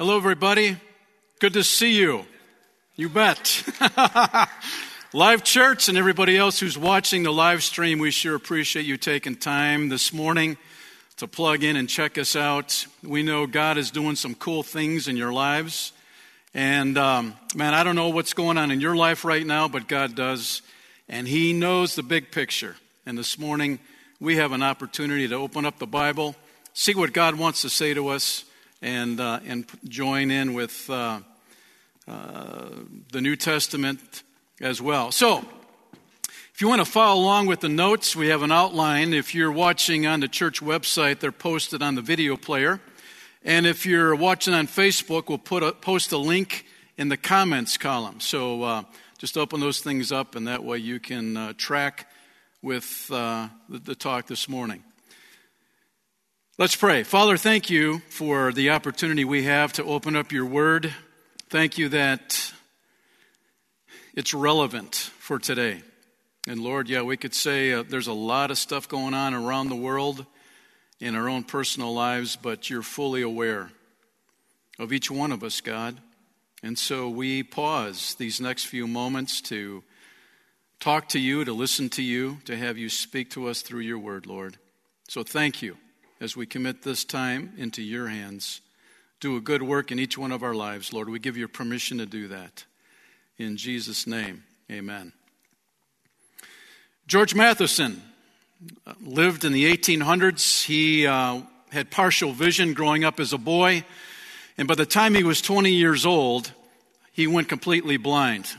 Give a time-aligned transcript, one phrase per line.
[0.00, 0.78] Hello, everybody.
[1.40, 2.24] Good to see you.
[2.96, 3.62] You bet.
[5.12, 9.36] Life Church and everybody else who's watching the live stream, we sure appreciate you taking
[9.36, 10.56] time this morning
[11.18, 12.86] to plug in and check us out.
[13.02, 15.92] We know God is doing some cool things in your lives.
[16.54, 19.86] And um, man, I don't know what's going on in your life right now, but
[19.86, 20.62] God does.
[21.10, 22.76] And He knows the big picture.
[23.04, 23.78] And this morning,
[24.18, 26.36] we have an opportunity to open up the Bible,
[26.72, 28.46] see what God wants to say to us,
[28.82, 31.20] and, uh, and join in with uh,
[32.08, 32.68] uh,
[33.12, 34.22] the New Testament
[34.60, 35.12] as well.
[35.12, 35.44] So,
[36.54, 39.14] if you want to follow along with the notes, we have an outline.
[39.14, 42.80] If you're watching on the church website, they're posted on the video player.
[43.42, 46.66] And if you're watching on Facebook, we'll put a, post a link
[46.98, 48.20] in the comments column.
[48.20, 48.82] So uh,
[49.16, 52.06] just open those things up, and that way you can uh, track
[52.60, 54.84] with uh, the, the talk this morning.
[56.60, 57.04] Let's pray.
[57.04, 60.92] Father, thank you for the opportunity we have to open up your word.
[61.48, 62.52] Thank you that
[64.14, 65.80] it's relevant for today.
[66.46, 69.70] And Lord, yeah, we could say uh, there's a lot of stuff going on around
[69.70, 70.26] the world
[71.00, 73.70] in our own personal lives, but you're fully aware
[74.78, 75.96] of each one of us, God.
[76.62, 79.82] And so we pause these next few moments to
[80.78, 83.98] talk to you, to listen to you, to have you speak to us through your
[83.98, 84.58] word, Lord.
[85.08, 85.78] So thank you
[86.20, 88.60] as we commit this time into your hands.
[89.20, 91.08] Do a good work in each one of our lives, Lord.
[91.08, 92.64] We give you permission to do that.
[93.38, 95.12] In Jesus' name, amen.
[97.06, 98.02] George Matheson
[99.00, 100.64] lived in the 1800s.
[100.64, 103.84] He uh, had partial vision growing up as a boy,
[104.58, 106.52] and by the time he was 20 years old,
[107.12, 108.54] he went completely blind.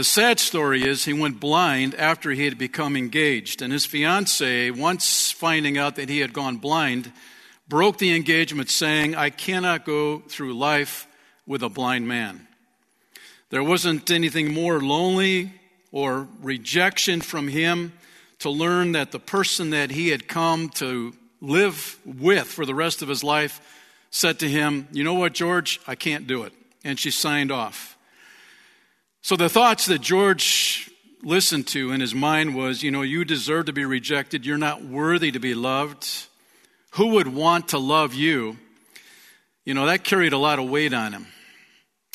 [0.00, 4.70] The sad story is he went blind after he had become engaged, and his fiancee,
[4.70, 7.12] once finding out that he had gone blind,
[7.68, 11.06] broke the engagement saying, I cannot go through life
[11.46, 12.48] with a blind man.
[13.50, 15.52] There wasn't anything more lonely
[15.92, 17.92] or rejection from him
[18.38, 21.12] to learn that the person that he had come to
[21.42, 23.60] live with for the rest of his life
[24.10, 25.78] said to him, You know what, George?
[25.86, 26.54] I can't do it.
[26.84, 27.89] And she signed off.
[29.22, 30.90] So the thoughts that George
[31.22, 34.46] listened to in his mind was, you know, you deserve to be rejected.
[34.46, 36.08] You're not worthy to be loved.
[36.92, 38.56] Who would want to love you?
[39.64, 41.26] You know, that carried a lot of weight on him.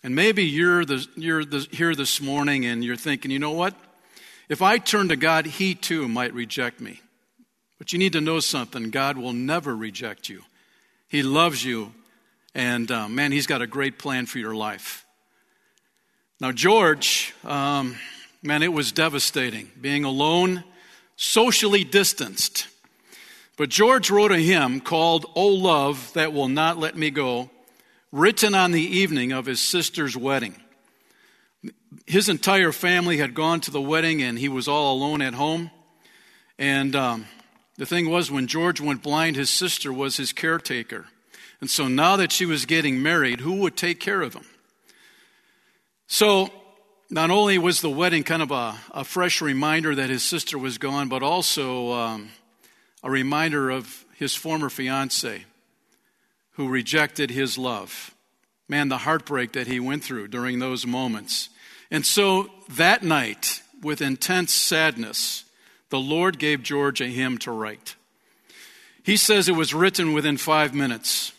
[0.04, 3.76] And maybe you're, the, you're the, here this morning and you're thinking, you know what?
[4.50, 7.02] If I turn to God, He too might reject me.
[7.78, 10.44] But you need to know something God will never reject you.
[11.08, 11.94] He loves you,
[12.54, 15.05] and uh, man, He's got a great plan for your life.
[16.42, 17.96] Now, George, um,
[18.44, 20.66] man, it was devastating being alone,
[21.16, 22.68] socially distanced.
[23.56, 27.50] But George wrote a hymn called O Love That Will Not Let Me Go,
[28.12, 30.58] written on the evening of his sister's wedding.
[32.06, 35.72] His entire family had gone to the wedding and he was all alone at home.
[36.60, 37.28] And um,
[37.78, 41.06] the thing was, when George went blind, his sister was his caretaker.
[41.62, 44.44] And so now that she was getting married, who would take care of him?
[46.08, 46.50] So,
[47.10, 50.78] not only was the wedding kind of a, a fresh reminder that his sister was
[50.78, 52.30] gone, but also um,
[53.04, 55.46] a reminder of his former fiance
[56.52, 58.14] who rejected his love.
[58.68, 61.50] Man, the heartbreak that he went through during those moments.
[61.92, 65.44] And so that night, with intense sadness,
[65.90, 67.96] the Lord gave George a hymn to write.
[69.04, 71.32] He says it was written within five minutes.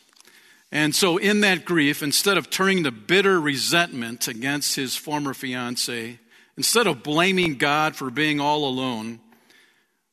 [0.77, 6.19] And so, in that grief, instead of turning to bitter resentment against his former fiancee,
[6.59, 9.21] instead of blaming God for being all alone,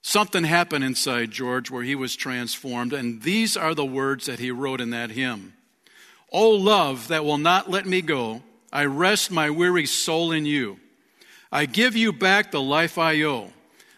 [0.02, 2.94] something happened inside George where he was transformed.
[2.94, 5.52] And these are the words that he wrote in that hymn
[6.32, 8.42] O love that will not let me go,
[8.72, 10.80] I rest my weary soul in you.
[11.52, 13.52] I give you back the life I owe,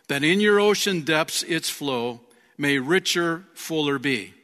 [0.08, 2.22] that in your ocean depths its flow
[2.58, 4.35] may richer, fuller be.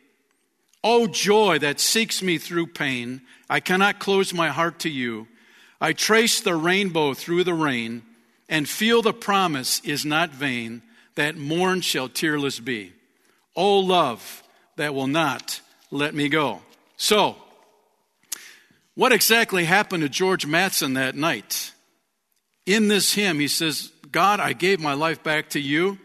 [0.84, 3.22] Oh, joy that seeks me through pain.
[3.50, 5.28] I cannot close my heart to you.
[5.80, 8.04] I trace the rainbow through the rain
[8.50, 10.82] and feel the promise is not vain
[11.16, 12.94] that morn shall tearless be.
[13.56, 14.44] Oh, love
[14.78, 15.62] that will not
[15.92, 16.62] let me go.
[16.98, 17.36] So,
[18.96, 21.74] what exactly happened to George Matheson that night?
[22.66, 25.98] In this hymn, he says, God, I gave my life back to you.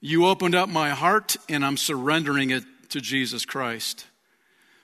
[0.00, 4.06] You opened up my heart, and I'm surrendering it to Jesus Christ.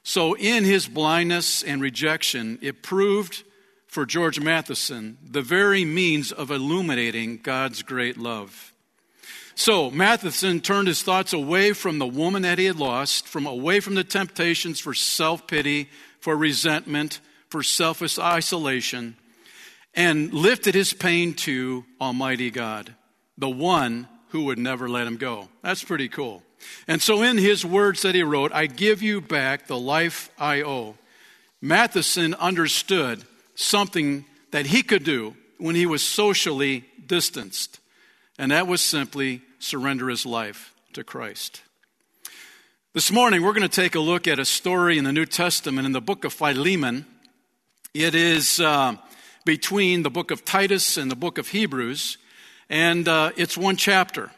[0.06, 3.42] So, in his blindness and rejection, it proved
[3.86, 8.74] for George Matheson the very means of illuminating God's great love.
[9.54, 13.80] So, Matheson turned his thoughts away from the woman that he had lost, from away
[13.80, 15.88] from the temptations for self pity,
[16.20, 19.16] for resentment, for selfish isolation,
[19.94, 22.94] and lifted his pain to Almighty God,
[23.38, 25.48] the one who would never let him go.
[25.62, 26.42] That's pretty cool.
[26.88, 30.60] And so, in his words that he wrote, I give you back the life I
[30.62, 30.96] owe.
[31.62, 33.22] Matheson understood
[33.54, 37.78] something that he could do when he was socially distanced,
[38.36, 41.62] and that was simply surrender his life to Christ.
[42.92, 45.86] This morning, we're going to take a look at a story in the New Testament
[45.86, 47.06] in the book of Philemon.
[47.94, 48.96] It is uh,
[49.44, 52.18] between the book of Titus and the book of Hebrews,
[52.74, 54.32] and uh, it's one chapter.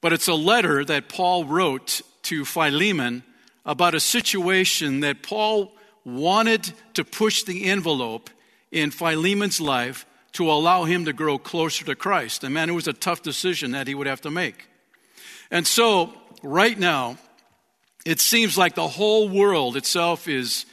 [0.00, 3.24] But it's a letter that Paul wrote to Philemon
[3.64, 5.72] about a situation that Paul
[6.04, 8.30] wanted to push the envelope
[8.70, 12.44] in Philemon's life to allow him to grow closer to Christ.
[12.44, 14.68] And man, it was a tough decision that he would have to make.
[15.50, 16.14] And so,
[16.44, 17.18] right now,
[18.04, 20.66] it seems like the whole world itself is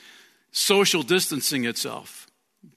[0.51, 2.27] social distancing itself,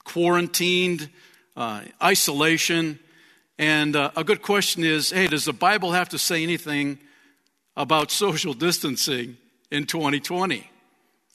[0.05, 1.11] quarantined,
[1.55, 2.99] uh, isolation.
[3.59, 6.99] And uh, a good question is hey, does the Bible have to say anything
[7.77, 9.37] about social distancing
[9.71, 10.71] in 2020?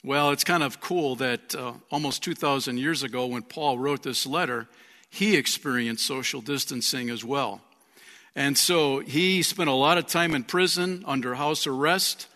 [0.03, 4.25] Well, it's kind of cool that uh, almost 2,000 years ago, when Paul wrote this
[4.25, 4.67] letter,
[5.09, 7.61] he experienced social distancing as well.
[8.35, 12.27] And so he spent a lot of time in prison under house arrest.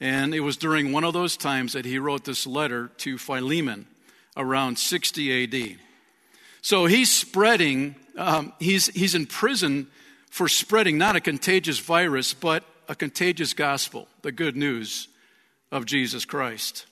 [0.00, 3.86] And it was during one of those times that he wrote this letter to Philemon
[4.36, 5.78] around 60 AD.
[6.64, 9.86] So he's spreading, um, he's, he's in prison
[10.30, 15.08] for spreading not a contagious virus, but a contagious gospel, the good news
[15.70, 16.86] of Jesus Christ.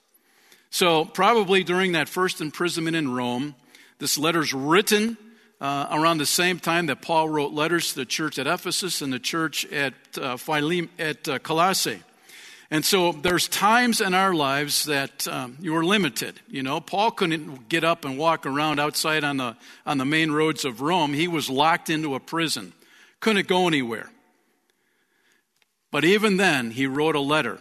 [0.68, 3.54] So, probably during that first imprisonment in Rome,
[3.98, 5.16] this letter's written
[5.58, 9.10] uh, around the same time that Paul wrote letters to the church at Ephesus and
[9.10, 12.02] the church at, uh, Philem- at uh, Colossae.
[12.72, 16.40] And so there's times in our lives that um, you are limited.
[16.48, 20.32] You know, Paul couldn't get up and walk around outside on the, on the main
[20.32, 21.12] roads of Rome.
[21.12, 22.72] He was locked into a prison,
[23.20, 24.08] couldn't go anywhere.
[25.90, 27.58] But even then, he wrote a letter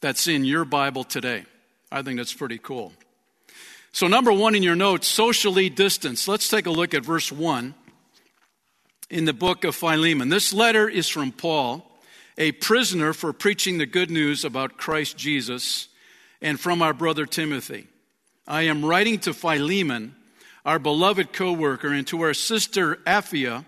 [0.00, 1.44] that's in your Bible today.
[1.92, 2.94] I think that's pretty cool.
[3.92, 6.26] So, number one in your notes, socially distanced.
[6.26, 7.74] Let's take a look at verse one
[9.10, 10.30] in the book of Philemon.
[10.30, 11.86] This letter is from Paul,
[12.38, 15.88] a prisoner for preaching the good news about Christ Jesus,
[16.40, 17.86] and from our brother Timothy.
[18.46, 20.16] I am writing to Philemon,
[20.64, 23.64] our beloved co worker, and to our sister Apphia,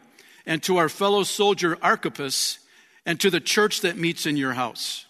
[0.46, 2.58] and to our fellow soldier Archippus,
[3.06, 5.06] and to the church that meets in your house.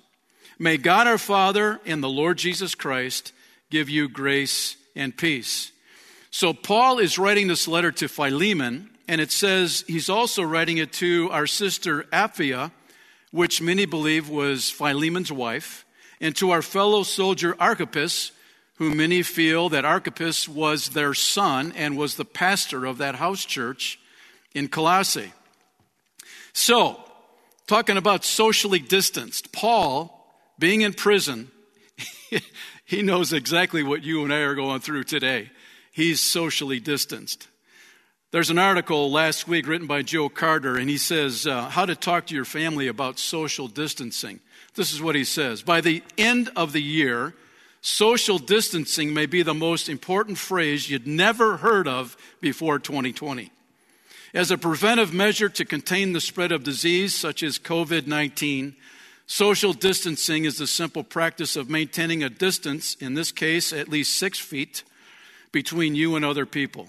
[0.58, 3.32] May God our Father and the Lord Jesus Christ
[3.70, 5.72] give you grace and peace.
[6.30, 10.92] So, Paul is writing this letter to Philemon, and it says he's also writing it
[10.94, 12.72] to our sister Apphia,
[13.34, 15.84] which many believe was Philemon's wife,
[16.20, 18.32] and to our fellow soldier Archippus,
[18.76, 23.44] who many feel that Archippus was their son and was the pastor of that house
[23.44, 23.98] church
[24.54, 25.32] in Colossae.
[26.52, 27.02] So,
[27.66, 31.50] talking about socially distanced, Paul, being in prison,
[32.84, 35.50] He knows exactly what you and I are going through today.
[35.90, 37.48] He's socially distanced.
[38.34, 41.94] There's an article last week written by Joe Carter, and he says, uh, How to
[41.94, 44.40] Talk to Your Family About Social Distancing.
[44.74, 47.34] This is what he says By the end of the year,
[47.80, 53.52] social distancing may be the most important phrase you'd never heard of before 2020.
[54.34, 58.74] As a preventive measure to contain the spread of disease such as COVID 19,
[59.28, 64.16] Social distancing is the simple practice of maintaining a distance, in this case, at least
[64.16, 64.82] six feet,
[65.52, 66.88] between you and other people.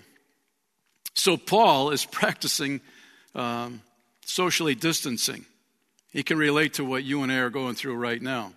[1.15, 2.81] So, Paul is practicing
[3.33, 3.81] um,
[4.25, 5.45] socially distancing.
[6.11, 8.53] He can relate to what you and I are going through right now.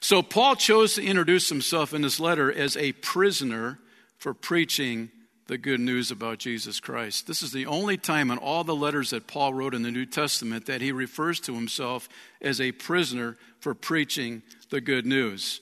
[0.00, 3.78] So, Paul chose to introduce himself in this letter as a prisoner
[4.18, 5.10] for preaching
[5.46, 7.26] the good news about Jesus Christ.
[7.26, 10.06] This is the only time in all the letters that Paul wrote in the New
[10.06, 12.08] Testament that he refers to himself
[12.40, 15.60] as a prisoner for preaching the good news.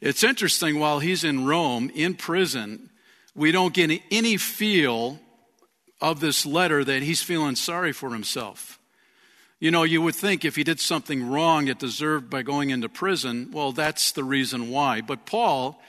[0.00, 2.90] It's interesting, while he's in Rome in prison,
[3.34, 5.20] we don't get any feel
[6.00, 8.78] of this letter that he's feeling sorry for himself.
[9.58, 12.88] You know, you would think if he did something wrong it deserved by going into
[12.88, 15.02] prison, well, that's the reason why.
[15.02, 15.80] But Paul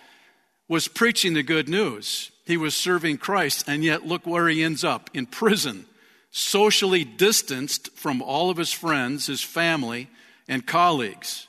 [0.68, 2.32] was preaching the good news.
[2.46, 5.86] He was serving Christ, and yet look where he ends up in prison,
[6.32, 10.10] socially distanced from all of his friends, his family,
[10.50, 11.48] and colleagues.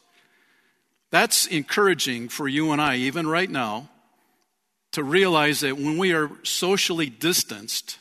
[1.10, 3.90] That's encouraging for you and I, even right now,
[4.92, 7.98] to realize that when we are socially distanced,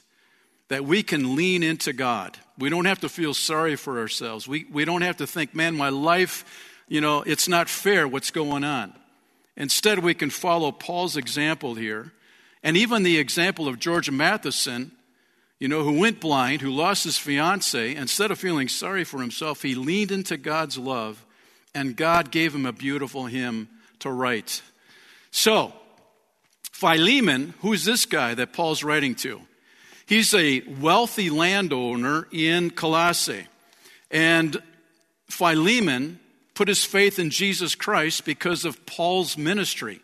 [0.72, 2.38] that we can lean into God.
[2.58, 4.48] We don't have to feel sorry for ourselves.
[4.48, 6.46] We, we don't have to think, man, my life,
[6.88, 8.94] you know, it's not fair what's going on.
[9.58, 12.13] Instead, we can follow Paul's example here,
[12.63, 14.94] and even the example of George Matheson,
[15.60, 17.94] you know, who went blind, who lost his fiance.
[17.94, 21.25] Instead of feeling sorry for himself, he leaned into God's love,
[21.75, 23.68] and God gave him a beautiful hymn
[24.00, 24.62] to write.
[25.32, 25.74] So,
[26.72, 29.42] Philemon, who's this guy that Paul's writing to?
[30.12, 33.48] He's a wealthy landowner in Colossae.
[34.12, 34.62] And
[35.30, 36.20] Philemon
[36.53, 40.01] put his faith in Jesus Christ because of Paul's ministry.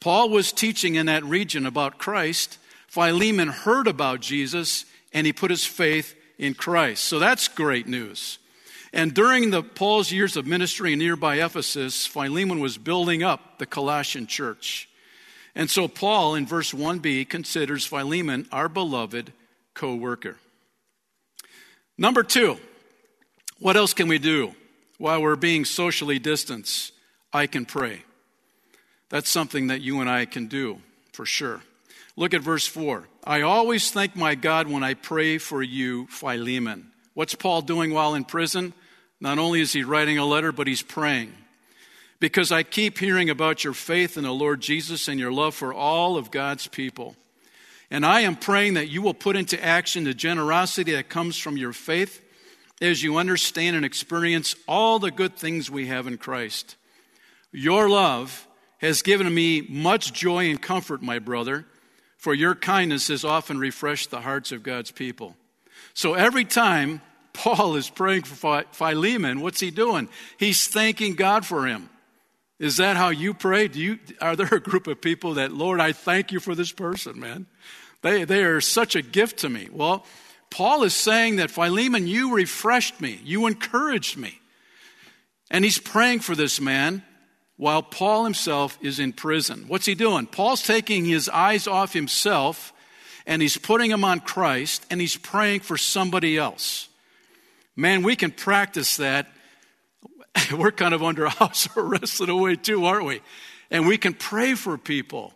[0.00, 2.58] Paul was teaching in that region about Christ.
[2.88, 4.84] Philemon heard about Jesus
[5.14, 7.04] and he put his faith in Christ.
[7.04, 8.38] So that's great news.
[8.92, 13.64] And during the Paul's years of ministry in nearby Ephesus, Philemon was building up the
[13.64, 14.90] Colossian church.
[15.54, 19.32] And so Paul in verse 1b considers Philemon our beloved
[19.74, 20.38] co-worker.
[21.98, 22.58] Number 2,
[23.58, 24.54] what else can we do?
[25.02, 26.92] while we're being socially distanced,
[27.32, 28.04] I can pray.
[29.08, 30.78] That's something that you and I can do
[31.12, 31.60] for sure.
[32.14, 33.08] Look at verse 4.
[33.24, 36.92] I always thank my God when I pray for you, Philemon.
[37.14, 38.74] What's Paul doing while in prison?
[39.20, 41.32] Not only is he writing a letter, but he's praying.
[42.22, 45.74] Because I keep hearing about your faith in the Lord Jesus and your love for
[45.74, 47.16] all of God's people.
[47.90, 51.56] And I am praying that you will put into action the generosity that comes from
[51.56, 52.24] your faith
[52.80, 56.76] as you understand and experience all the good things we have in Christ.
[57.50, 58.46] Your love
[58.78, 61.66] has given me much joy and comfort, my brother,
[62.18, 65.34] for your kindness has often refreshed the hearts of God's people.
[65.92, 67.00] So every time
[67.32, 70.08] Paul is praying for Philemon, what's he doing?
[70.38, 71.88] He's thanking God for him.
[72.62, 73.66] Is that how you pray?
[73.66, 76.70] Do you, are there a group of people that, Lord, I thank you for this
[76.70, 77.46] person, man?
[78.02, 79.68] They, they are such a gift to me.
[79.72, 80.06] Well,
[80.48, 84.38] Paul is saying that Philemon, you refreshed me, you encouraged me.
[85.50, 87.02] And he's praying for this man
[87.56, 89.64] while Paul himself is in prison.
[89.66, 90.26] What's he doing?
[90.26, 92.72] Paul's taking his eyes off himself
[93.26, 96.88] and he's putting them on Christ and he's praying for somebody else.
[97.74, 99.26] Man, we can practice that.
[100.52, 103.20] We're kind of under house arrest in a way, too, aren't we?
[103.70, 105.32] And we can pray for people.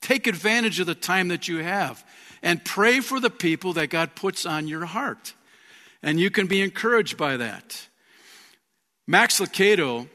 [0.00, 2.04] Take advantage of the time that you have
[2.42, 5.34] and pray for the people that God puts on your heart.
[6.02, 7.86] And you can be encouraged by that.
[9.06, 10.08] Max Lucado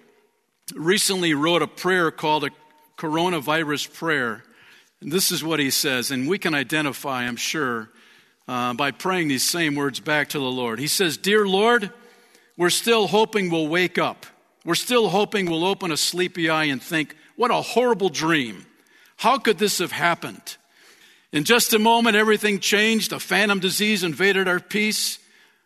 [0.74, 2.50] recently wrote a prayer called a
[2.98, 4.44] coronavirus prayer.
[5.02, 7.90] And this is what he says, and we can identify, I'm sure,
[8.48, 10.80] uh, by praying these same words back to the Lord.
[10.80, 11.92] He says, Dear Lord,
[12.58, 14.26] we're still hoping we'll wake up.
[14.64, 18.66] We're still hoping we'll open a sleepy eye and think, What a horrible dream.
[19.18, 20.58] How could this have happened?
[21.32, 23.12] In just a moment, everything changed.
[23.12, 25.20] A phantom disease invaded our peace,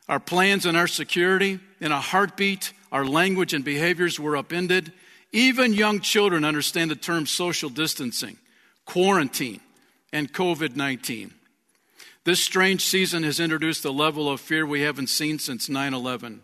[0.08, 1.60] our plans, and our security.
[1.80, 4.92] In a heartbeat, our language and behaviors were upended.
[5.32, 8.38] Even young children understand the term social distancing,
[8.86, 9.62] quarantine,
[10.12, 11.34] and COVID 19.
[12.24, 16.42] This strange season has introduced a level of fear we haven't seen since 9 11.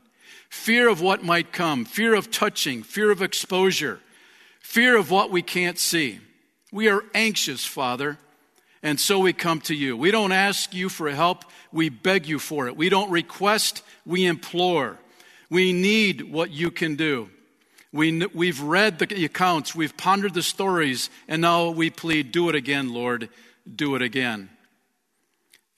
[0.49, 3.99] Fear of what might come, fear of touching, fear of exposure,
[4.59, 6.19] fear of what we can't see.
[6.71, 8.17] We are anxious, Father,
[8.81, 9.97] and so we come to you.
[9.97, 12.77] We don't ask you for help, we beg you for it.
[12.77, 14.99] We don't request, we implore.
[15.49, 17.29] We need what you can do.
[17.91, 22.55] We, we've read the accounts, we've pondered the stories, and now we plead, do it
[22.55, 23.29] again, Lord,
[23.73, 24.49] do it again.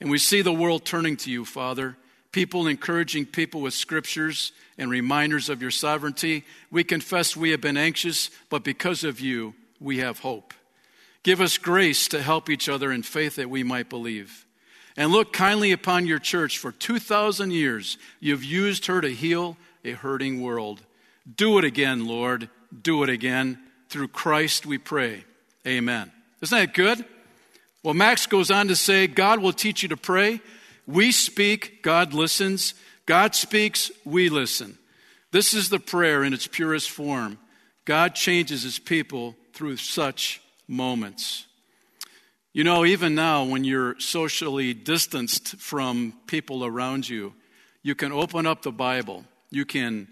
[0.00, 1.96] And we see the world turning to you, Father,
[2.32, 6.44] people encouraging people with scriptures and reminders of your sovereignty.
[6.70, 10.54] We confess we have been anxious, but because of you, we have hope.
[11.22, 14.46] Give us grace to help each other in faith that we might believe.
[14.96, 16.58] And look kindly upon your church.
[16.58, 20.82] For 2,000 years, you've used her to heal a hurting world.
[21.36, 22.48] Do it again, Lord.
[22.82, 23.58] Do it again.
[23.88, 25.24] Through Christ we pray.
[25.66, 26.10] Amen.
[26.40, 27.04] Isn't that good?
[27.82, 30.40] Well, Max goes on to say God will teach you to pray.
[30.88, 32.72] We speak, God listens.
[33.04, 34.78] God speaks, we listen.
[35.30, 37.38] This is the prayer in its purest form.
[37.84, 41.46] God changes his people through such moments.
[42.54, 47.34] You know, even now, when you're socially distanced from people around you,
[47.82, 49.24] you can open up the Bible.
[49.50, 50.08] You can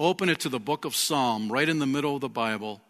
[0.00, 2.80] open it to the book of Psalm, right in the middle of the Bible.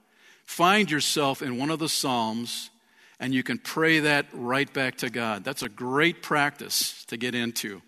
[0.46, 2.70] Find yourself in one of the Psalms,
[3.18, 5.44] and you can pray that right back to God.
[5.44, 7.82] That's a great practice to get into.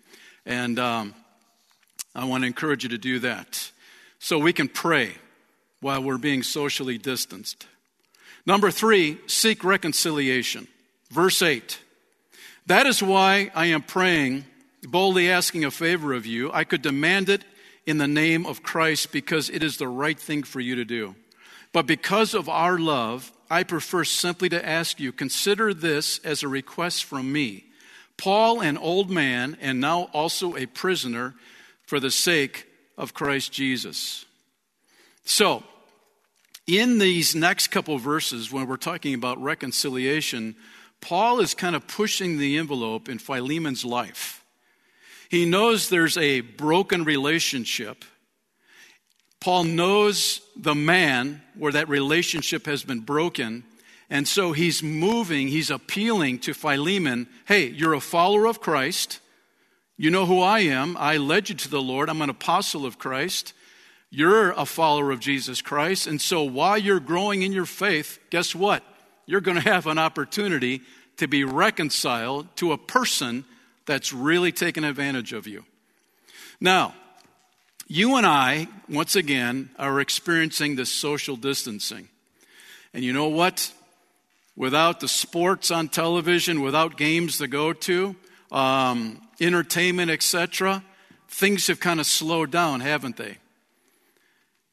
[0.45, 1.13] And um,
[2.15, 3.71] I want to encourage you to do that.
[4.19, 5.13] So we can pray
[5.81, 7.67] while we're being socially distanced.
[8.45, 10.67] Number three, seek reconciliation.
[11.11, 11.79] Verse 8.
[12.65, 14.45] That is why I am praying,
[14.83, 16.51] boldly asking a favor of you.
[16.51, 17.43] I could demand it
[17.85, 21.15] in the name of Christ because it is the right thing for you to do.
[21.73, 26.47] But because of our love, I prefer simply to ask you consider this as a
[26.47, 27.65] request from me.
[28.17, 31.35] Paul, an old man, and now also a prisoner
[31.83, 34.25] for the sake of Christ Jesus.
[35.23, 35.63] So,
[36.67, 40.55] in these next couple verses, when we're talking about reconciliation,
[41.01, 44.43] Paul is kind of pushing the envelope in Philemon's life.
[45.29, 48.03] He knows there's a broken relationship.
[49.39, 53.63] Paul knows the man where that relationship has been broken.
[54.09, 59.19] And so he's moving, he's appealing to Philemon hey, you're a follower of Christ.
[59.97, 60.95] You know who I am.
[60.97, 62.09] I led you to the Lord.
[62.09, 63.53] I'm an apostle of Christ.
[64.09, 66.07] You're a follower of Jesus Christ.
[66.07, 68.83] And so while you're growing in your faith, guess what?
[69.25, 70.81] You're going to have an opportunity
[71.17, 73.45] to be reconciled to a person
[73.85, 75.65] that's really taken advantage of you.
[76.61, 76.95] Now,
[77.91, 82.07] you and I, once again, are experiencing this social distancing.
[82.93, 83.73] And you know what?
[84.55, 88.15] Without the sports on television, without games to go to,
[88.51, 90.83] um, entertainment, etc.,
[91.29, 93.37] things have kind of slowed down, haven't they?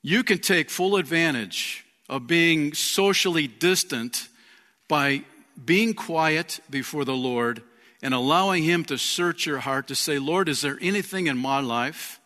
[0.02, 4.28] You can take full advantage of being socially distant
[4.88, 5.25] by
[5.64, 7.62] being quiet before the Lord
[8.02, 11.61] and allowing Him to search your heart to say, Lord, is there anything in my
[11.61, 12.20] life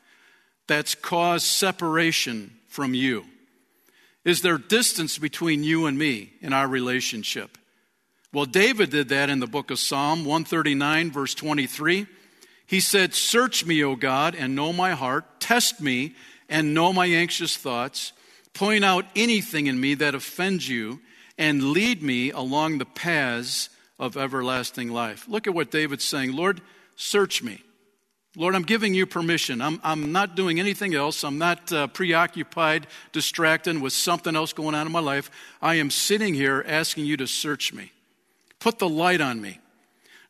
[0.71, 3.25] that's caused separation from you?
[4.25, 7.59] Is there distance between you and me in our relationship?
[8.33, 12.07] Well, David did that in the book of Psalm 139, verse 23.
[12.67, 15.41] He said, Search me, O God, and know my heart.
[15.41, 16.15] Test me
[16.49, 18.13] and know my anxious thoughts.
[18.55, 21.01] Point out anything in me that offends you,
[21.37, 25.27] and lead me along the paths of everlasting life.
[25.27, 26.61] Look at what David's saying Lord,
[26.95, 27.65] search me.
[28.37, 29.61] Lord, I'm giving you permission.
[29.61, 31.25] I'm, I'm not doing anything else.
[31.25, 35.31] I'm not uh, preoccupied, distracted with something else going on in my life.
[35.61, 37.91] I am sitting here asking you to search me.
[38.61, 39.59] Put the light on me.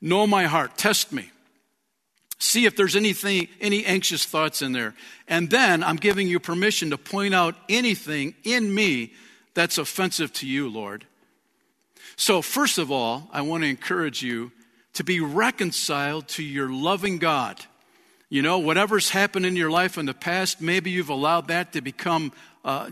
[0.01, 0.79] Know my heart.
[0.79, 1.31] Test me.
[2.39, 4.95] See if there's anything, any anxious thoughts in there.
[5.29, 9.13] And then I'm giving you permission to point out anything in me
[9.53, 11.05] that's offensive to you, Lord.
[12.17, 14.53] So, first of all, I want to encourage you
[14.95, 17.63] to be reconciled to your loving God.
[18.31, 21.83] You know, whatever's happened in your life in the past, maybe you've allowed that to
[21.83, 22.33] become
[22.65, 22.91] uh,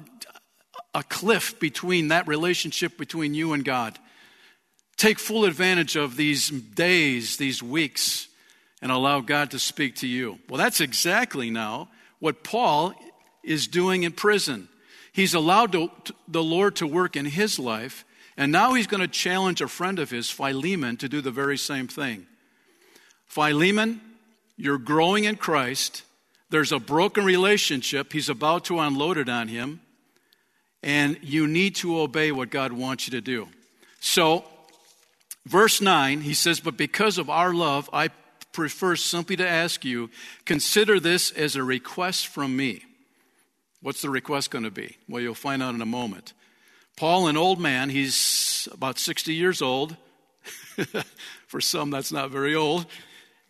[0.95, 3.99] a cliff between that relationship between you and God.
[4.97, 8.29] Take full advantage of these days, these weeks,
[8.83, 10.39] and allow God to speak to you.
[10.49, 12.93] Well, that's exactly now what Paul
[13.43, 14.69] is doing in prison.
[15.13, 15.91] He's allowed to,
[16.27, 18.05] the Lord to work in his life
[18.39, 21.59] and now he's going to challenge a friend of his, Philemon, to do the very
[21.59, 22.29] same thing.
[23.27, 24.01] Philemon,
[24.59, 26.03] you're growing in Christ.
[26.51, 28.13] There's a broken relationship.
[28.13, 29.81] He's about to unload it on him.
[30.83, 33.49] And you need to obey what God wants you to do.
[34.01, 34.45] So,
[35.47, 38.11] verse 9, he says, But because of our love, I
[38.53, 40.11] prefer simply to ask you,
[40.45, 42.83] consider this as a request from me.
[43.81, 44.97] What's the request going to be?
[45.09, 46.33] Well, you'll find out in a moment.
[46.97, 49.97] Paul, an old man, he's about 60 years old.
[51.47, 52.87] for some, that's not very old.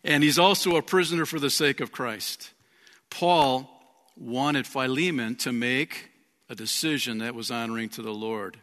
[0.04, 2.50] And he's also a prisoner for the sake of Christ.
[3.10, 3.68] Paul
[4.16, 6.10] wanted Philemon to make
[6.48, 8.58] a decision that was honoring to the Lord.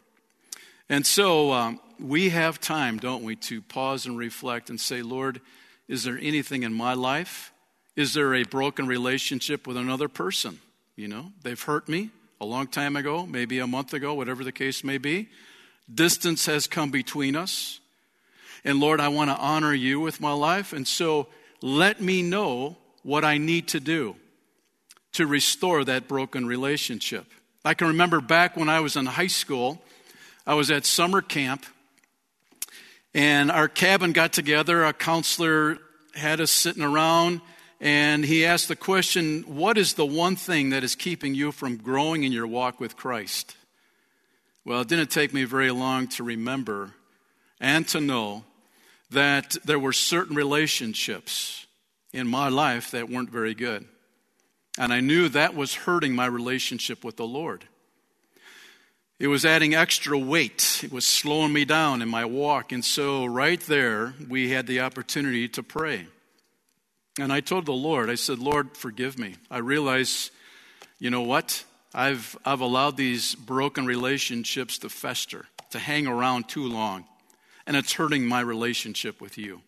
[0.89, 5.41] And so um, we have time, don't we, to pause and reflect and say, Lord,
[5.87, 7.51] is there anything in my life?
[7.95, 10.59] Is there a broken relationship with another person?
[10.95, 12.09] You know, they've hurt me
[12.41, 15.29] a long time ago, maybe a month ago, whatever the case may be.
[15.93, 17.79] Distance has come between us.
[18.65, 20.73] And Lord, I want to honor you with my life.
[20.73, 21.27] And so
[21.61, 24.15] let me know what I need to do
[25.13, 27.25] to restore that broken relationship.
[27.63, 29.81] I can remember back when I was in high school,
[30.45, 31.65] I was at summer camp,
[33.13, 34.83] and our cabin got together.
[34.83, 35.77] A counselor
[36.15, 37.41] had us sitting around,
[37.79, 41.77] and he asked the question What is the one thing that is keeping you from
[41.77, 43.55] growing in your walk with Christ?
[44.65, 46.91] Well, it didn't take me very long to remember
[47.59, 48.43] and to know
[49.11, 51.65] that there were certain relationships
[52.13, 53.85] in my life that weren't very good.
[54.77, 57.65] And I knew that was hurting my relationship with the Lord.
[59.17, 60.81] It was adding extra weight.
[60.83, 62.73] It was slowing me down in my walk.
[62.73, 66.07] And so, right there, we had the opportunity to pray.
[67.17, 69.35] And I told the Lord, I said, Lord, forgive me.
[69.49, 70.31] I realize,
[70.99, 71.63] you know what?
[71.93, 77.05] I've, I've allowed these broken relationships to fester, to hang around too long,
[77.67, 79.61] and it's hurting my relationship with you.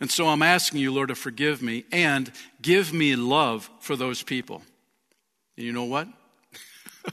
[0.00, 4.22] And so I'm asking you, Lord, to forgive me and give me love for those
[4.22, 4.62] people.
[5.56, 6.08] And you know what?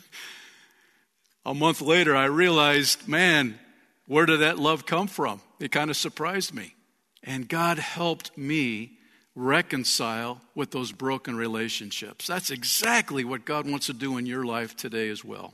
[1.45, 3.59] A month later, I realized, man,
[4.07, 5.41] where did that love come from?
[5.59, 6.75] It kind of surprised me.
[7.23, 8.97] And God helped me
[9.35, 12.27] reconcile with those broken relationships.
[12.27, 15.53] That's exactly what God wants to do in your life today as well.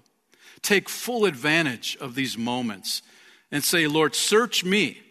[0.61, 3.01] Take full advantage of these moments
[3.51, 5.01] and say, Lord, search me.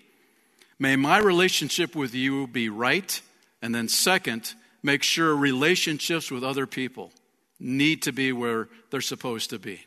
[0.79, 3.21] May my relationship with you be right.
[3.61, 7.13] And then, second, make sure relationships with other people
[7.59, 9.81] need to be where they're supposed to be.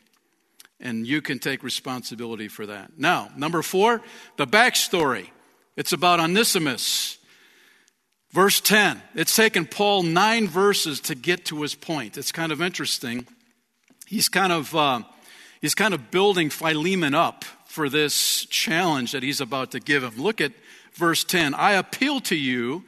[0.80, 2.98] And you can take responsibility for that.
[2.98, 4.02] Now, number four,
[4.36, 5.28] the backstory.
[5.76, 7.18] It's about Onesimus.
[8.32, 9.00] Verse 10.
[9.14, 12.18] It's taken Paul nine verses to get to his point.
[12.18, 13.26] It's kind of interesting.
[14.06, 15.02] He's kind of, uh,
[15.60, 20.18] he's kind of building Philemon up for this challenge that he's about to give him.
[20.18, 20.52] Look at
[20.92, 21.54] verse 10.
[21.54, 22.84] I appeal to you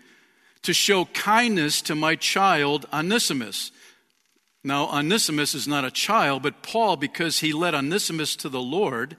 [0.61, 3.73] to show kindness to my child Onesimus.
[4.63, 9.17] Now, Onesimus is not a child, but Paul, because he led Onesimus to the Lord,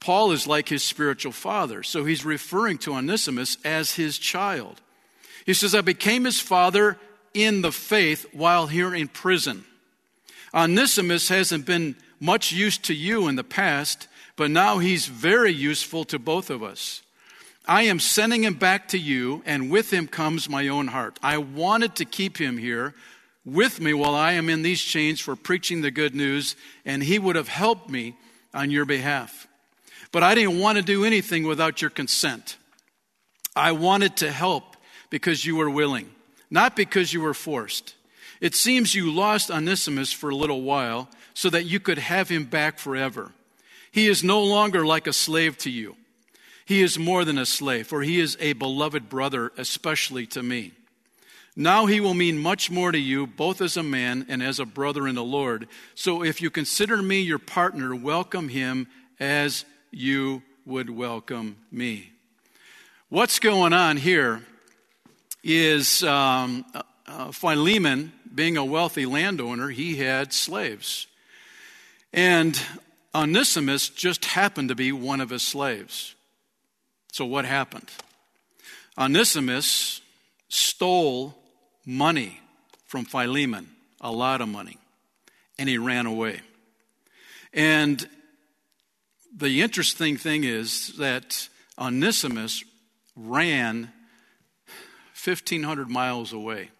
[0.00, 1.82] Paul is like his spiritual father.
[1.82, 4.80] So he's referring to Onesimus as his child.
[5.44, 6.96] He says, I became his father
[7.34, 9.66] in the faith while here in prison.
[10.54, 16.04] Onesimus hasn't been much use to you in the past, but now he's very useful
[16.04, 17.02] to both of us.
[17.66, 21.18] I am sending him back to you, and with him comes my own heart.
[21.24, 22.94] I wanted to keep him here
[23.44, 27.18] with me while I am in these chains for preaching the good news, and he
[27.18, 28.14] would have helped me
[28.54, 29.48] on your behalf.
[30.12, 32.58] But I didn't want to do anything without your consent.
[33.56, 34.76] I wanted to help
[35.10, 36.12] because you were willing,
[36.48, 37.96] not because you were forced.
[38.40, 42.44] It seems you lost Onesimus for a little while so that you could have him
[42.44, 43.32] back forever.
[43.98, 45.96] He is no longer like a slave to you.
[46.64, 50.70] He is more than a slave, for he is a beloved brother, especially to me.
[51.56, 54.64] Now he will mean much more to you, both as a man and as a
[54.64, 55.66] brother in the Lord.
[55.96, 58.86] So if you consider me your partner, welcome him
[59.18, 62.12] as you would welcome me.
[63.08, 64.44] What's going on here
[65.42, 66.64] is um,
[67.04, 71.08] uh, Philemon, being a wealthy landowner, he had slaves.
[72.12, 72.56] And
[73.14, 76.14] Onesimus just happened to be one of his slaves.
[77.12, 77.88] So, what happened?
[78.98, 80.00] Onesimus
[80.48, 81.34] stole
[81.86, 82.40] money
[82.84, 83.68] from Philemon,
[84.00, 84.78] a lot of money,
[85.58, 86.40] and he ran away.
[87.52, 88.06] And
[89.36, 92.64] the interesting thing is that Onesimus
[93.16, 93.92] ran
[95.24, 96.70] 1,500 miles away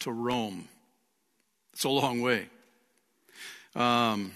[0.00, 0.68] to Rome.
[1.72, 2.48] It's a long way.
[3.74, 4.32] Um,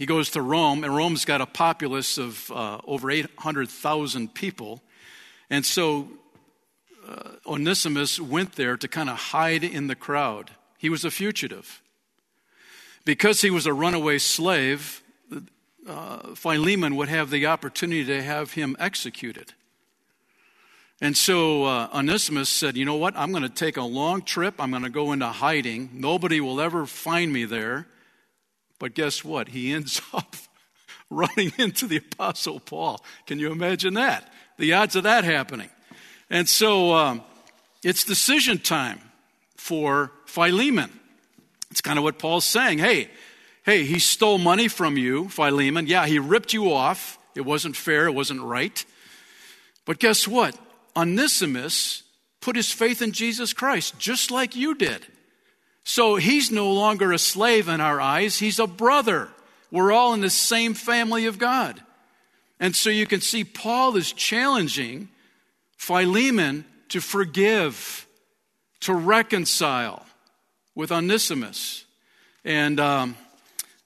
[0.00, 4.80] he goes to Rome, and Rome's got a populace of uh, over 800,000 people.
[5.50, 6.08] And so
[7.06, 10.52] uh, Onesimus went there to kind of hide in the crowd.
[10.78, 11.82] He was a fugitive.
[13.04, 15.02] Because he was a runaway slave,
[15.86, 19.52] uh, Philemon would have the opportunity to have him executed.
[20.98, 23.14] And so uh, Onesimus said, You know what?
[23.18, 24.54] I'm going to take a long trip.
[24.60, 25.90] I'm going to go into hiding.
[25.92, 27.86] Nobody will ever find me there.
[28.80, 29.48] But guess what?
[29.48, 30.34] He ends up
[31.08, 33.04] running into the Apostle Paul.
[33.26, 34.32] Can you imagine that?
[34.58, 35.70] The odds of that happening.
[36.28, 37.22] And so um,
[37.84, 39.00] it's decision time
[39.56, 40.90] for Philemon.
[41.70, 42.78] It's kind of what Paul's saying.
[42.78, 43.10] Hey,
[43.64, 45.86] hey, he stole money from you, Philemon.
[45.86, 47.18] Yeah, he ripped you off.
[47.36, 48.84] It wasn't fair, it wasn't right.
[49.84, 50.58] But guess what?
[50.96, 52.02] Onesimus
[52.40, 55.06] put his faith in Jesus Christ, just like you did.
[55.84, 59.28] So he's no longer a slave in our eyes, he's a brother.
[59.70, 61.80] We're all in the same family of God.
[62.58, 65.08] And so you can see Paul is challenging
[65.76, 68.06] Philemon to forgive,
[68.80, 70.04] to reconcile
[70.74, 71.84] with Onesimus.
[72.44, 73.16] And um,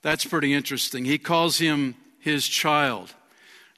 [0.02, 1.04] that's pretty interesting.
[1.04, 3.14] He calls him his child.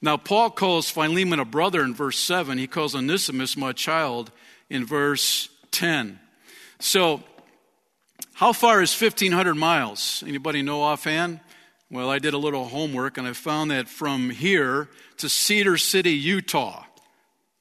[0.01, 2.59] Now, Paul calls Philemon a brother in verse 7.
[2.59, 4.31] He calls Onesimus my child
[4.71, 6.21] in verse 10.
[6.79, 7.23] So,
[8.35, 10.23] how far is 1,500 miles?
[10.27, 11.41] Anybody know offhand?
[11.91, 16.13] Well, I did a little homework and I found that from here to Cedar City,
[16.13, 16.85] Utah.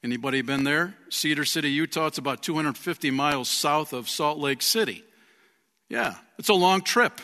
[0.02, 0.94] Anybody been there?
[1.08, 2.06] Cedar City, Utah.
[2.06, 5.02] It's about 250 miles south of Salt Lake City.
[5.88, 7.20] Yeah, it's a long trip.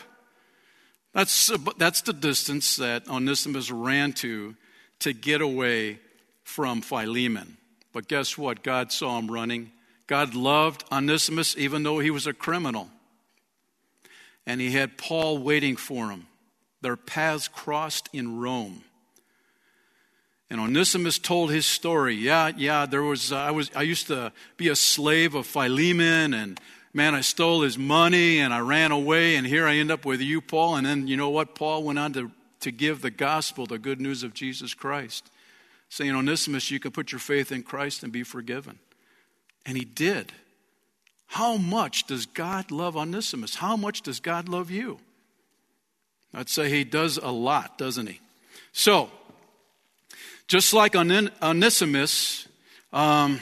[1.13, 4.55] That's, that's the distance that Onesimus ran to
[5.03, 5.99] to get away
[6.43, 7.57] from Philemon.
[7.91, 8.63] But guess what?
[8.63, 9.71] God saw him running.
[10.07, 12.89] God loved Onesimus even though he was a criminal
[14.45, 16.27] and he had Paul waiting for him.
[16.81, 18.83] Their paths crossed in Rome.
[20.49, 22.13] And Onesimus told his story.
[22.13, 26.33] Yeah, yeah, there was uh, I was I used to be a slave of Philemon
[26.33, 26.59] and
[26.93, 30.21] man, I stole his money and I ran away and here I end up with
[30.21, 30.75] you, Paul.
[30.75, 31.55] And then you know what?
[31.55, 35.29] Paul went on to to give the gospel, the good news of Jesus Christ,
[35.89, 38.79] saying, Onesimus, you can put your faith in Christ and be forgiven.
[39.65, 40.31] And he did.
[41.27, 43.55] How much does God love Onesimus?
[43.55, 44.99] How much does God love you?
[46.33, 48.19] I'd say he does a lot, doesn't he?
[48.71, 49.09] So,
[50.47, 52.47] just like Onesimus,
[52.91, 53.39] um,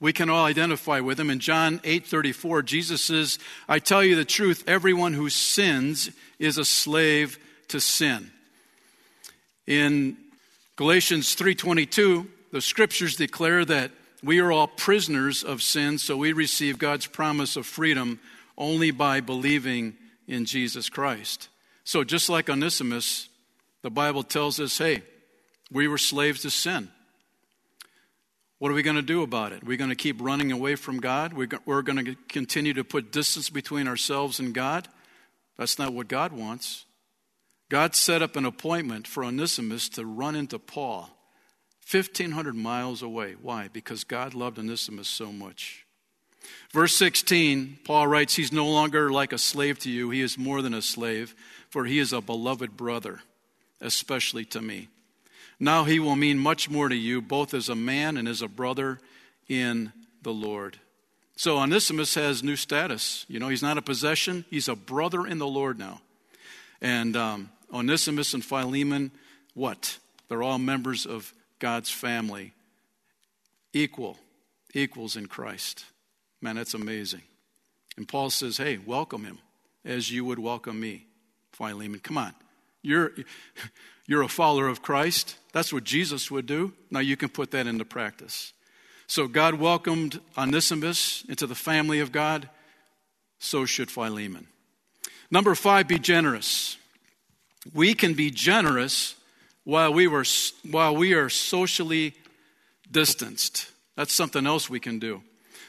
[0.00, 1.30] we can all identify with him.
[1.30, 6.64] In John 8:34, Jesus says, "I tell you the truth, everyone who sins is a
[6.64, 8.30] slave to sin."
[9.66, 10.18] In
[10.76, 13.92] Galatians 3:22, the scriptures declare that
[14.24, 18.18] we are all prisoners of sin, so we receive God's promise of freedom
[18.56, 21.48] only by believing in Jesus Christ.
[21.84, 23.28] So just like Onesimus,
[23.82, 25.02] the Bible tells us, hey,
[25.70, 26.88] we were slaves to sin.
[28.58, 29.62] What are we going to do about it?
[29.62, 31.34] We're we going to keep running away from God?
[31.34, 34.88] We're going to continue to put distance between ourselves and God?
[35.58, 36.86] That's not what God wants.
[37.68, 41.10] God set up an appointment for Onesimus to run into Paul
[41.90, 43.34] 1,500 miles away.
[43.40, 43.68] Why?
[43.72, 45.84] Because God loved Onesimus so much.
[46.72, 50.62] Verse 16, Paul writes, He's no longer like a slave to you, he is more
[50.62, 51.34] than a slave,
[51.68, 53.20] for he is a beloved brother,
[53.80, 54.88] especially to me.
[55.60, 58.48] Now he will mean much more to you, both as a man and as a
[58.48, 58.98] brother
[59.48, 59.92] in
[60.22, 60.78] the Lord.
[61.36, 63.24] So Onesimus has new status.
[63.28, 66.00] You know, he's not a possession, he's a brother in the Lord now.
[66.80, 69.10] And um, Onesimus and Philemon,
[69.54, 69.98] what?
[70.28, 71.32] They're all members of
[71.64, 72.52] God's family.
[73.72, 74.18] Equal,
[74.74, 75.86] equals in Christ.
[76.42, 77.22] Man, that's amazing.
[77.96, 79.38] And Paul says, hey, welcome him
[79.82, 81.06] as you would welcome me,
[81.52, 82.00] Philemon.
[82.00, 82.34] Come on.
[82.82, 83.12] You're,
[84.06, 85.38] you're a follower of Christ.
[85.54, 86.74] That's what Jesus would do.
[86.90, 88.52] Now you can put that into practice.
[89.06, 92.50] So God welcomed Onesimus into the family of God.
[93.38, 94.48] So should Philemon.
[95.30, 96.76] Number five, be generous.
[97.72, 99.14] We can be generous
[99.64, 100.24] while we, were,
[100.70, 102.14] while we are socially
[102.90, 103.70] distanced.
[103.96, 105.22] That's something else we can do.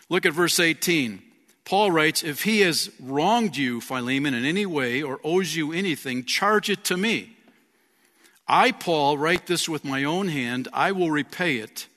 [0.10, 1.22] Look at verse 18.
[1.64, 6.24] Paul writes, If he has wronged you, Philemon, in any way or owes you anything,
[6.24, 7.36] charge it to me.
[8.48, 10.68] I, Paul, write this with my own hand.
[10.72, 11.88] I will repay it,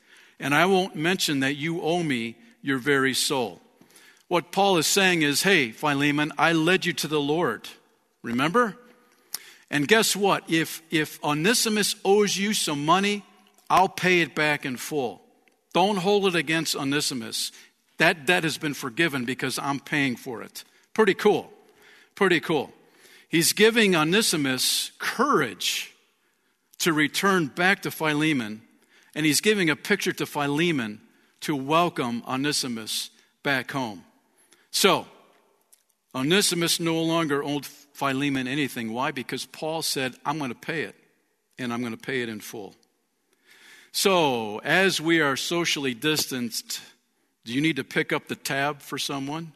[0.41, 3.61] and I won't mention that you owe me your very soul.
[4.29, 7.69] What Paul is saying is, Hey, Philemon, I led you to the Lord.
[8.23, 8.77] Remember?
[9.71, 10.45] And guess what?
[10.49, 13.25] If, if Onesimus owes you some money,
[13.69, 15.23] I'll pay it back in full.
[15.75, 17.53] Don't hold it against Onesimus.
[17.99, 20.65] That debt has been forgiven because I'm paying for it.
[20.95, 21.53] Pretty cool.
[22.15, 22.73] Pretty cool.
[23.29, 25.95] He's giving Onesimus courage
[26.79, 28.63] to return back to Philemon,
[29.15, 31.01] and he's giving a picture to Philemon
[31.41, 33.11] to welcome Onesimus
[33.43, 34.05] back home.
[34.71, 35.07] So,
[36.15, 37.67] Onesimus no longer owed
[37.99, 38.93] Philemon anything.
[38.93, 39.11] Why?
[39.11, 40.95] Because Paul said, I'm going to pay it,
[41.59, 42.77] and I'm going to pay it in full.
[43.91, 46.81] So, as we are socially distanced,
[47.45, 49.51] do you need to pick up the tab for someone?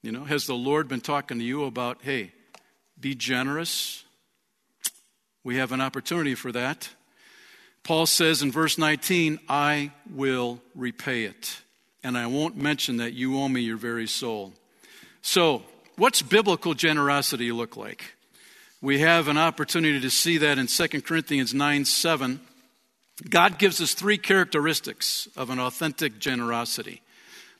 [0.00, 2.30] You know, has the Lord been talking to you about, hey,
[3.00, 4.04] be generous,
[5.42, 6.88] we have an opportunity for that.
[7.82, 11.62] Paul says in verse 19, I will repay it,
[12.04, 14.52] and I won't mention that you owe me your very soul.
[15.20, 15.64] So,
[15.96, 18.14] what's biblical generosity look like?
[18.80, 22.40] We have an opportunity to see that in 2 Corinthians 9 7.
[23.30, 27.00] God gives us three characteristics of an authentic generosity.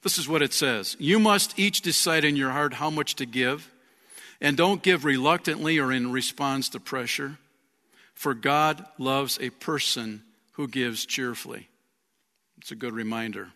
[0.03, 3.27] This is what it says You must each decide in your heart how much to
[3.27, 3.70] give,
[4.40, 7.38] and don't give reluctantly or in response to pressure.
[8.14, 10.22] For God loves a person
[10.53, 11.68] who gives cheerfully.
[12.59, 13.49] It's a good reminder,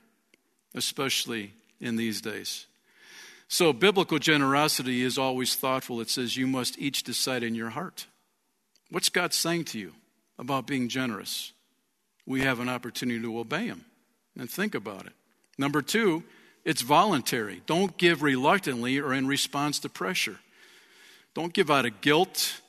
[0.75, 2.67] especially in these days.
[3.53, 6.01] So, biblical generosity is always thoughtful.
[6.01, 8.07] It says, You must each decide in your heart.
[8.91, 9.93] What's God saying to you
[10.39, 11.53] about being generous?
[12.25, 13.85] We have an opportunity to obey Him
[14.39, 15.13] and think about it.
[15.59, 16.23] Number two,
[16.65, 17.61] it's voluntary.
[17.67, 20.39] Don't give reluctantly or in response to pressure.
[21.35, 22.61] Don't give out of guilt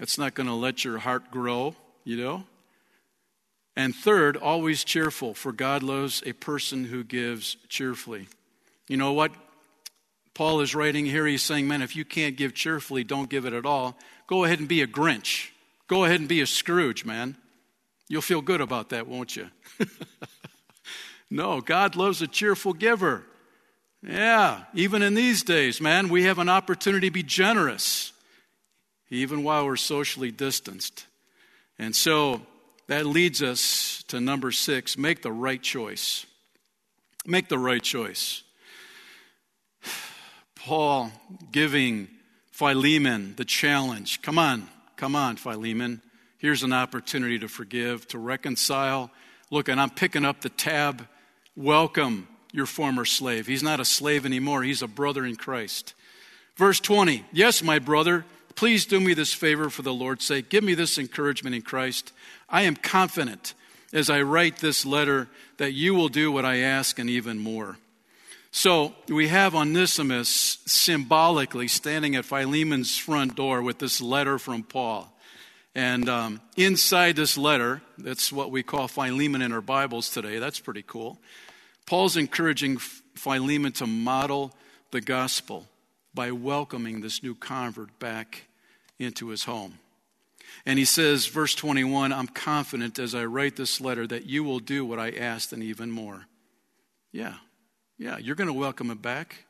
[0.00, 2.44] it's not going to let your heart grow, you know?
[3.76, 8.28] And third, always cheerful, for God loves a person who gives cheerfully.
[8.88, 9.32] You know what?
[10.34, 13.52] Paul is writing here, he's saying, man, if you can't give cheerfully, don't give it
[13.52, 13.96] at all.
[14.26, 15.50] Go ahead and be a Grinch.
[15.86, 17.36] Go ahead and be a Scrooge, man.
[18.08, 19.48] You'll feel good about that, won't you?
[21.30, 23.24] no, God loves a cheerful giver.
[24.02, 28.12] Yeah, even in these days, man, we have an opportunity to be generous
[29.10, 31.06] even while we're socially distanced.
[31.78, 32.42] And so
[32.88, 36.26] that leads us to number six make the right choice.
[37.26, 38.42] Make the right choice.
[40.64, 41.12] Paul
[41.52, 42.08] giving
[42.50, 46.00] Philemon the challenge come on, Come on, Philemon.
[46.38, 49.10] Here's an opportunity to forgive, to reconcile.
[49.50, 51.06] Look, and I'm picking up the tab.
[51.54, 53.46] Welcome your former slave.
[53.46, 55.92] He's not a slave anymore, he's a brother in Christ.
[56.56, 58.24] Verse 20 Yes, my brother,
[58.54, 60.48] please do me this favor for the Lord's sake.
[60.48, 62.10] Give me this encouragement in Christ.
[62.48, 63.52] I am confident
[63.92, 67.76] as I write this letter that you will do what I ask and even more.
[68.56, 75.12] So we have Onesimus symbolically standing at Philemon's front door with this letter from Paul.
[75.74, 80.38] And um, inside this letter, that's what we call Philemon in our Bibles today.
[80.38, 81.18] That's pretty cool.
[81.84, 84.54] Paul's encouraging Philemon to model
[84.92, 85.66] the gospel
[86.14, 88.44] by welcoming this new convert back
[89.00, 89.80] into his home.
[90.64, 94.60] And he says, verse 21 I'm confident as I write this letter that you will
[94.60, 96.26] do what I asked and even more.
[97.10, 97.34] Yeah,
[98.04, 99.46] yeah, you're going to welcome him back.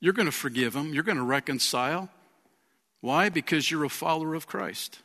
[0.00, 0.92] You're going to forgive him.
[0.92, 2.08] You're going to reconcile.
[3.00, 3.28] Why?
[3.28, 4.98] Because you're a follower of Christ.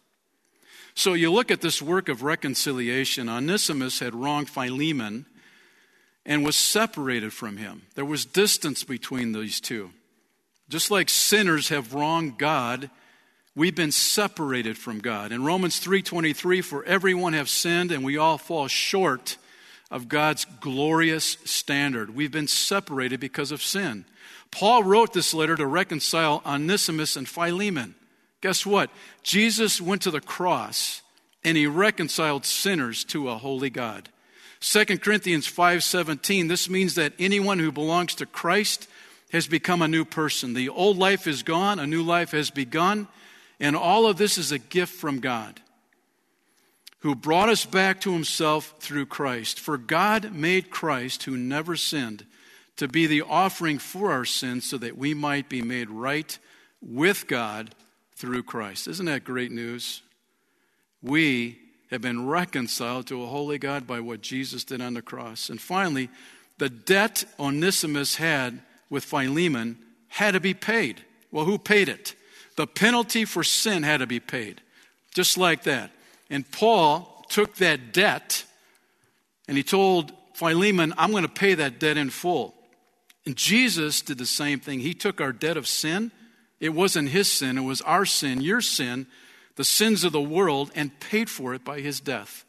[0.96, 3.30] So you look at this work of reconciliation.
[3.30, 5.28] Onesimus had wronged Philemon
[6.26, 7.84] and was separated from him.
[7.94, 9.92] There was distance between these two.
[10.68, 12.90] Just like sinners have wronged God,
[13.56, 15.32] we've been separated from God.
[15.32, 19.38] In Romans 3:23 for everyone have sinned and we all fall short
[19.90, 22.14] of God's glorious standard.
[22.14, 24.06] We've been separated because of sin.
[24.52, 27.96] Paul wrote this letter to reconcile Onesimus and Philemon.
[28.42, 28.90] Guess what?
[29.24, 31.02] Jesus went to the cross
[31.44, 34.10] and he reconciled sinners to a holy God.
[34.60, 38.88] 2 Corinthians 5:17 this means that anyone who belongs to Christ
[39.32, 40.54] has become a new person.
[40.54, 43.08] The old life is gone, a new life has begun,
[43.60, 45.62] and all of this is a gift from God
[47.00, 49.60] who brought us back to himself through Christ.
[49.60, 52.26] For God made Christ, who never sinned,
[52.78, 56.38] to be the offering for our sins so that we might be made right
[56.82, 57.74] with God
[58.16, 58.88] through Christ.
[58.88, 60.02] Isn't that great news?
[61.02, 61.60] We
[61.92, 65.50] have been reconciled to a holy God by what Jesus did on the cross.
[65.50, 66.10] And finally,
[66.58, 71.04] the debt Onesimus had with Philemon had to be paid.
[71.32, 72.16] Well, who paid it?
[72.56, 74.62] The penalty for sin had to be paid.
[75.14, 75.92] Just like that.
[76.30, 78.46] And Paul took that debt
[79.48, 82.54] and he told Philemon, I'm going to pay that debt in full.
[83.26, 84.80] And Jesus did the same thing.
[84.80, 86.12] He took our debt of sin.
[86.60, 89.06] It wasn't his sin, it was our sin, your sin,
[89.58, 92.46] the sins of the world, and paid for it by his death.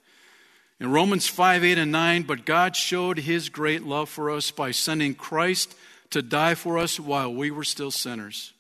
[0.81, 4.71] In Romans 5 8 and 9, but God showed his great love for us by
[4.71, 5.75] sending Christ
[6.11, 8.53] to die for us while we were still sinners.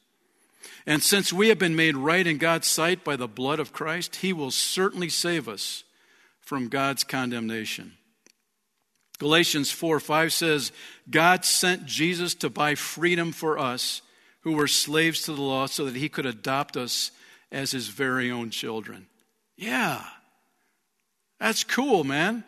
[0.88, 4.16] And since we have been made right in God's sight by the blood of Christ,
[4.16, 5.84] he will certainly save us
[6.40, 7.92] from God's condemnation.
[9.18, 10.72] Galatians 4 5 says,
[11.10, 14.00] God sent Jesus to buy freedom for us
[14.40, 17.10] who were slaves to the law so that he could adopt us
[17.52, 19.08] as his very own children.
[19.58, 20.02] Yeah,
[21.38, 22.44] that's cool, man.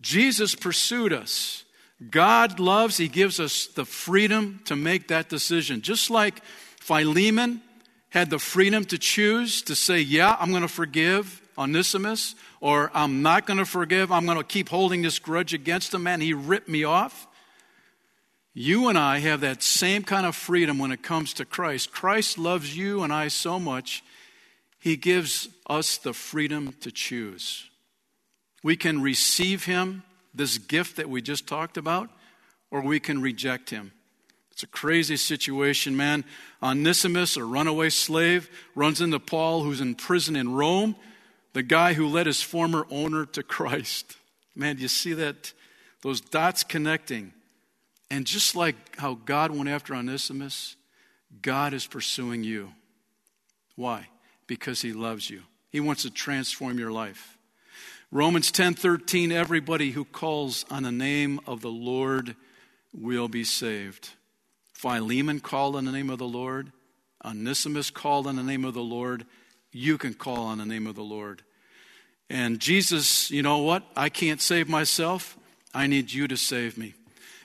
[0.00, 1.62] Jesus pursued us.
[2.10, 5.80] God loves, he gives us the freedom to make that decision.
[5.80, 6.42] Just like
[6.86, 7.62] Philemon
[8.10, 13.22] had the freedom to choose to say, Yeah, I'm going to forgive Onesimus, or I'm
[13.22, 14.12] not going to forgive.
[14.12, 17.26] I'm going to keep holding this grudge against him, and he ripped me off.
[18.54, 21.90] You and I have that same kind of freedom when it comes to Christ.
[21.90, 24.04] Christ loves you and I so much,
[24.78, 27.68] he gives us the freedom to choose.
[28.62, 32.10] We can receive him, this gift that we just talked about,
[32.70, 33.90] or we can reject him.
[34.56, 36.24] It's a crazy situation, man.
[36.62, 40.96] Uh, Onesimus, a runaway slave, runs into Paul, who's in prison in Rome,
[41.52, 44.16] the guy who led his former owner to Christ.
[44.54, 45.52] Man, do you see that?
[46.00, 47.34] Those dots connecting.
[48.10, 50.76] And just like how God went after Onesimus,
[51.42, 52.72] God is pursuing you.
[53.74, 54.08] Why?
[54.46, 55.42] Because he loves you.
[55.68, 57.36] He wants to transform your life.
[58.10, 62.36] Romans 10:13 everybody who calls on the name of the Lord
[62.94, 64.12] will be saved.
[64.76, 66.70] Philemon called on the name of the Lord.
[67.24, 69.24] Onesimus called on the name of the Lord.
[69.72, 71.40] You can call on the name of the Lord.
[72.28, 73.84] And Jesus, you know what?
[73.96, 75.38] I can't save myself.
[75.72, 76.92] I need you to save me.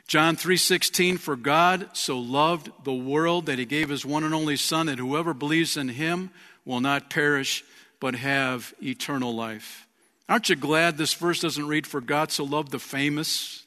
[0.07, 4.57] John 3:16 For God so loved the world that he gave his one and only
[4.57, 6.31] son that whoever believes in him
[6.65, 7.63] will not perish
[8.01, 9.87] but have eternal life.
[10.27, 13.60] Aren't you glad this verse doesn't read for God so loved the famous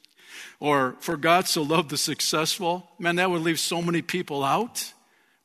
[0.59, 2.89] or for God so loved the successful.
[2.99, 4.93] Man, that would leave so many people out.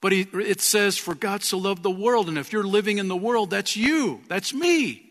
[0.00, 2.28] But he, it says, for God so loved the world.
[2.28, 5.10] And if you're living in the world, that's you, that's me.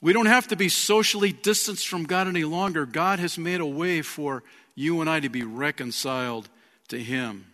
[0.00, 2.86] We don't have to be socially distanced from God any longer.
[2.86, 4.42] God has made a way for
[4.74, 6.48] you and I to be reconciled
[6.88, 7.46] to Him.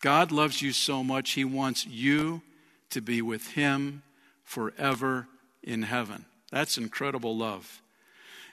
[0.00, 2.42] God loves you so much, He wants you
[2.90, 4.02] to be with Him
[4.42, 5.28] forever
[5.62, 6.24] in heaven.
[6.50, 7.80] That's incredible love.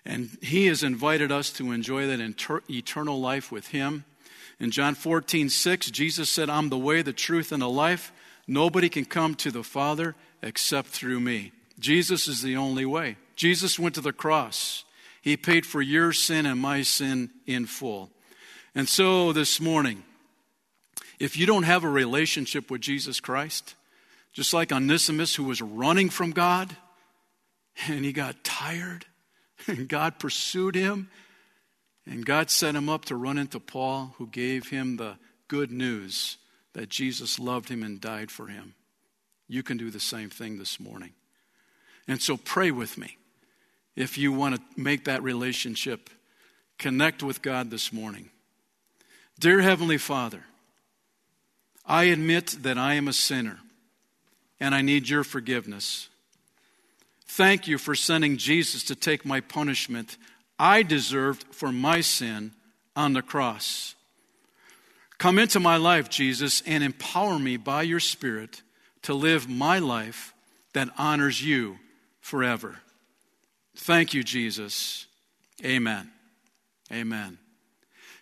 [0.05, 4.05] And He has invited us to enjoy that inter- eternal life with Him.
[4.59, 8.11] In John 14, 6, Jesus said, I'm the way, the truth, and the life.
[8.47, 11.51] Nobody can come to the Father except through me.
[11.79, 13.17] Jesus is the only way.
[13.35, 14.83] Jesus went to the cross.
[15.21, 18.09] He paid for your sin and my sin in full.
[18.73, 20.03] And so this morning,
[21.19, 23.75] if you don't have a relationship with Jesus Christ,
[24.33, 26.75] just like Onesimus, who was running from God,
[27.87, 29.05] and he got tired,
[29.67, 31.09] and God pursued him,
[32.05, 36.37] and God set him up to run into Paul, who gave him the good news
[36.73, 38.75] that Jesus loved him and died for him.
[39.47, 41.13] You can do the same thing this morning.
[42.07, 43.17] And so pray with me
[43.95, 46.09] if you want to make that relationship,
[46.77, 48.29] connect with God this morning.
[49.39, 50.43] Dear Heavenly Father,
[51.85, 53.59] I admit that I am a sinner
[54.59, 56.09] and I need your forgiveness.
[57.27, 60.17] Thank you for sending Jesus to take my punishment
[60.59, 62.51] I deserved for my sin
[62.95, 63.95] on the cross.
[65.17, 68.61] Come into my life, Jesus, and empower me by your Spirit
[69.03, 70.33] to live my life
[70.73, 71.77] that honors you
[72.21, 72.79] forever.
[73.75, 75.05] Thank you, Jesus.
[75.63, 76.11] Amen.
[76.91, 77.37] Amen.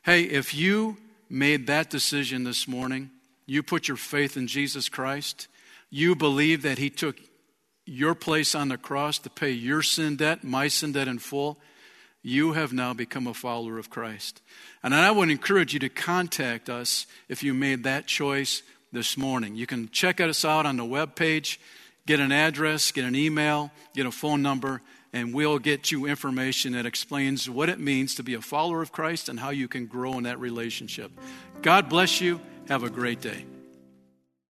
[0.03, 0.97] Hey, if you
[1.29, 3.09] made that decision this morning,
[3.45, 5.47] you put your faith in Jesus Christ,
[5.89, 7.17] you believe that He took
[7.85, 11.57] your place on the cross to pay your sin debt, my sin debt in full,
[12.23, 14.41] you have now become a follower of Christ.
[14.81, 19.55] And I would encourage you to contact us if you made that choice this morning.
[19.55, 21.59] You can check us out on the web page,
[22.07, 24.81] get an address, get an email, get a phone number,
[25.13, 28.91] and we'll get you information that explains what it means to be a follower of
[28.91, 31.11] Christ and how you can grow in that relationship.
[31.61, 32.41] God bless you.
[32.67, 33.45] Have a great day.